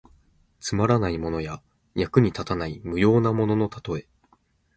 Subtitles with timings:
[0.59, 1.61] つまらないものや、
[1.93, 4.07] 役に立たない無用なもののたとえ。